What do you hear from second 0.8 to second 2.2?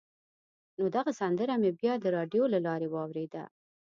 دغه سندره مې بیا د